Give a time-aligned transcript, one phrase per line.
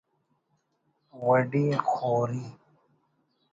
[1.23, 2.45] وڈی خوری